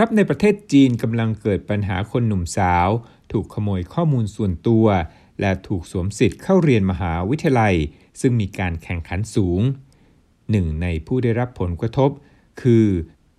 [0.00, 2.88] ครับในประเทศจีนกำลังเกิดปัญหาคนหนุ่มสาว
[3.32, 4.86] ถูกขโมยข้อมูลส่วนตัว
[5.40, 7.74] และถูกสวมสิทธิ์เข้าเรียนมหาวิทยาลัย
[8.20, 9.60] ซึ่งมีการแข่งขันสูง
[10.50, 12.10] หนึ่งในผู้ได้รับผลกระทบ
[12.62, 12.86] คือ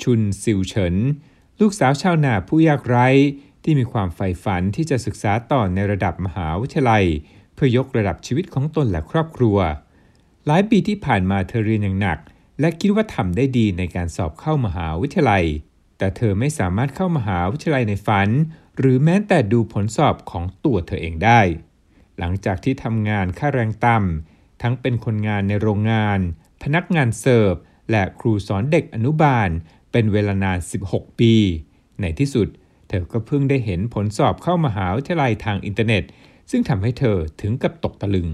[0.04, 0.96] ชุนซิวเฉิน
[1.62, 3.08] ลูกสาวชาวนาผู้ยากไร้
[3.64, 7.06] ที่มีความใฝ่ฝันที่จะศึกษาต่อในระดับมหาวิทยาลัย
[7.54, 9.58] เพื่อยกระดับชีวิตของตนและครอบครัว
[10.48, 12.20] หลายปีที่ผ่านมาเธอเรียนอย่างหนัก
[12.60, 15.48] และคิดว่าทำได้ดีในการสอบเข้ามหาวิทยาลัย
[16.00, 18.30] แต่เธอไม่สามารถเข้ามหาวิทยาลัยในฝัน
[18.78, 21.42] หรือแม้แต่ดูผลสอบของตัวเธอเองได้
[22.20, 26.20] หลังจากที่ทำงานค่าแรงต่ำทั้งเป็นคนงานในโรงงาน
[26.64, 27.54] พนักงานเสิร์ฟ
[27.92, 29.50] และครูสอนเด็กอนุบาล
[29.92, 31.34] เป็นเวลานาน 16 ปี
[32.02, 32.48] ในที่สุด
[32.88, 36.04] เธอก็เพิ่งได้เห็นผลสอบเข้ามหาวิทยาลัยทางอินเทอร์เน็ต
[36.52, 38.30] ซึ่งทำให้เธอถึงกับตกตะลึง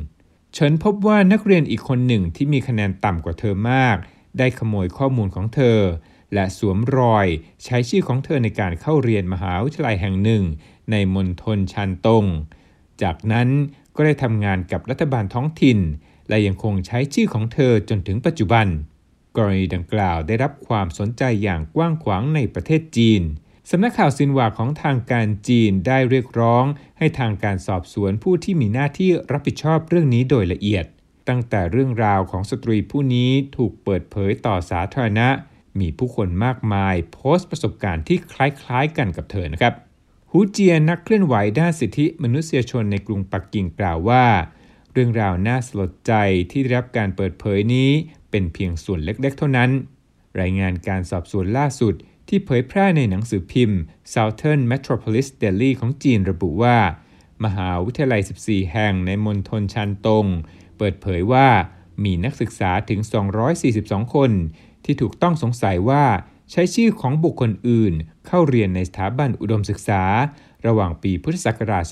[0.57, 3.97] ฉันพบว่านักเรียนอีกคนหนึ่งที่มีคะแนนต่ำกว่าเธอมาก
[4.37, 5.79] ได้ขโมยข้อมูลของเธอ
[6.33, 7.27] และสวมรอย
[7.63, 10.43] ใช้ชื่อของเธอในการเข้าเรียนมหาวิทยาลัยแห่งหนึ่ง
[10.91, 12.25] ในมณฑลชันตง
[13.01, 13.49] จากนั้น
[13.95, 15.79] ก็ได้ทำงานกับรัฐบาลท้องถิ่น
[16.29, 18.67] และยังคงใช้ชื่อของเธอจนถึงปัจจุบัน
[19.35, 23.21] กรณีดังกล่าวได้รับความสนใจอย่างกว้างขวางในประเทศจีน
[23.69, 26.65] สำนักข่าวซินหวาของทางการจีนได้เรียกร้อง
[26.97, 30.85] ให้ทางการสอบสวนผู้ที่มีหน้าที่รับผิดชอบเรื่องนี้โดยละเอียด
[31.29, 35.29] ตั้งแต่เรื่องราวของสตรีผู้นี้ถูกเปิดเผยต่อสาธารณะ
[35.79, 39.73] มีผู้คนมากมายโพสต์ประสบการณ์ที่คล้ายๆกันกับเธอนะครับ
[40.31, 44.25] หูเจียนักเคลื่อนไหวด้านสิทธิมนุษยชนในกรุงปักกิ่งกล่าวว่า
[44.93, 46.13] เรื่องราวน่าสลดใจ
[46.51, 47.89] ที่ได้รับการเปิดเผยนี้
[48.31, 49.71] เป็นเพียงส่วนเล็กๆ เท่านั้น
[50.41, 51.93] รายงานการสอบสวนล่าสุด
[52.29, 53.79] ที่เผยแพร่ในหนังสือพิมพ์
[54.13, 56.77] Southern Metropolis Daily ของจีนระบุว่า
[57.45, 60.25] มหาวิทยาลัย 14 แห่งในมณฑลชันตง
[60.77, 61.47] เปิดเผยว่า
[62.03, 62.99] มีนักศึกษาถึง
[63.57, 64.31] 242 คน
[64.85, 66.05] ที่ถูกต้องสงสัยว่า
[66.51, 67.93] ใช้ชื่อของบุคคลอื่น
[68.27, 70.03] เข้าเรียนในสถาบันอุดมศึกษา
[70.67, 71.83] ระหว่างปีพุทธศักราช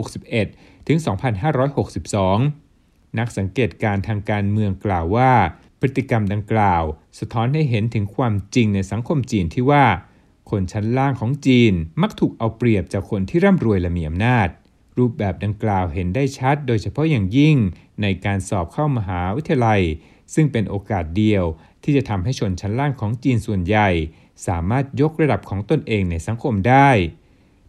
[0.00, 0.98] 2561 ถึง
[2.22, 5.32] 2562 นักสังเกตการทางการเมืองกล่าวว่า
[5.80, 6.82] พฤติกรรมดังกล่าว
[7.18, 9.84] สะท้อนให้เห็นถึงความจริงในสังคมจีนที่ว่า
[10.50, 11.72] คนชั้นล่างของจีน
[12.02, 14.48] มักถูกเอาเปรียบจากคนที่ร่ำรวยและมีอำนาจ
[14.98, 17.56] รูปแบบดังกล่าวเห็นได้ชัด โดยเฉพาะอย่างยิ่ง
[18.02, 19.82] ในการสอบเข้ามหาวิทยาลัย
[20.34, 21.44] ซึ่งเป็นโอกาสเดียว
[21.82, 23.88] ที่จะทำให้ชนชั้นล่างของจีนส่วนใหญ่
[24.46, 26.90] สามารถยกระดับของตนเองในสังคมได้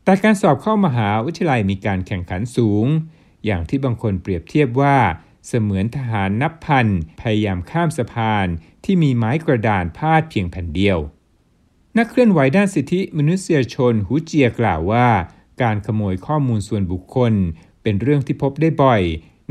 [0.03, 2.85] แต่การสอบเข้ามหาวิทยาลัยมีการแข่งขันสูง
[3.45, 4.97] อย่างที่บางคนเปรียบเทียบว่า
[5.47, 6.87] เสมือนทหารนับพัน
[7.21, 8.47] พยายามข้ามสะพาน
[8.83, 10.97] ที่มีไม้กระดานพาดเพียงแผ่นเดียว
[11.97, 15.07] นักเคลื่อนไหวด้านสิทธิมนุษยชนหูเจียกล่าวว่า
[15.61, 17.33] การขโมยข้อมูลส่วนบุคคล
[17.83, 19.01] เป็นเรื่องที่พบได้บ่อย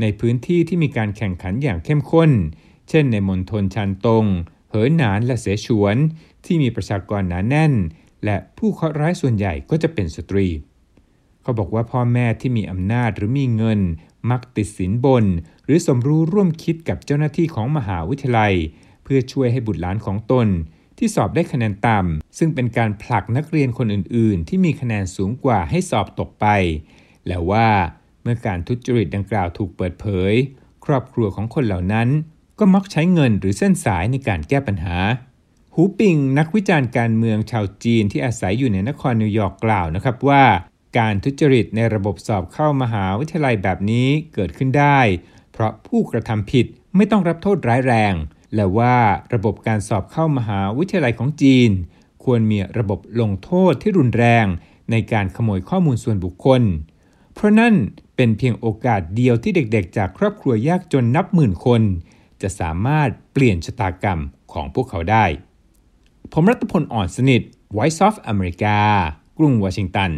[0.01, 2.31] ในพื้นที่ที่มีการแข่งขันอย่างเข้มข้น
[2.89, 4.25] เช่นในมณฑลชันตง
[4.69, 5.95] เหอหนานและเสฉวน
[6.45, 7.73] ที่มีประชากรหนาแน่น
[8.25, 10.47] และผู้เคราะห์ร้ายส่วนใหญ่ก็จะเป็นสตรี
[11.41, 13.79] เขาบอกว่าพ่อแม่ที่มีอำนาจหรือมีเงิน
[14.31, 15.25] มักติดสินบน
[15.65, 18.55] หรือสมรู้ร่วมคิดกับเจ้าหน้าที่ของมหาวิทยาลัย
[19.03, 20.47] เพื่อช่วยให้บุตรหลานของตน
[20.97, 26.47] ที่สอบได้คะแนนต่ำซึ่งเป็นการผลักนักเรียนคนอื่น ๆ ที่มีคะแนนสูงกว่าให้สอบตกไป
[27.27, 27.67] แล้วว่า
[28.21, 30.33] เมื่อการทุจริตดังกล่าวถูกเปิดเผย
[30.85, 32.07] ครอบครัวของคนเหล่านั้น
[32.59, 34.97] ก็มักใช้เงินหรือเส้นสายในการแก้ปัญหา
[35.73, 40.43] หูปิงนักวิจารณ์การเมืองชาวจีนที่อาศัยอยู่ในนครนิวยอร์กกล่าวนะครับว่า
[40.97, 44.99] การทุจริตในระบบสอบเข้ามหาวิทยาลัยแบบนี้เกิดขึ้นได้
[45.51, 48.13] เพราะผู้กระทำผิดไม่ต้องรับโทษร้ายแรง
[48.55, 48.97] และว่า
[49.33, 51.69] ระบบการสอบเข้ามหาวิทยาลัยของจีน
[52.23, 54.45] ควรมีระบบลงโทษที่รุนแรง
[54.91, 56.61] ในการขโมยข้อมูลส่วนบุคคล
[57.33, 57.73] เพราะนั่น
[58.15, 61.81] เป็นเพียงโอกาสเดียวที่เด็กๆ จากครอบครัวยากจนนับหมื่นคน
[62.41, 64.19] จะสามารถเปลี่ยนชะตากรรม
[64.53, 65.25] ของพวกเขาได้
[66.33, 67.41] ผมรัตพลอ่อนสนิท
[67.75, 68.77] Voice of America
[69.37, 70.11] กรุงวอชิงตัน